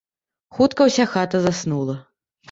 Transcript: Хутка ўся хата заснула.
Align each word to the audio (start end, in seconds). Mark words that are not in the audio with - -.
Хутка 0.59 0.87
ўся 0.87 1.05
хата 1.11 1.41
заснула. 1.43 1.95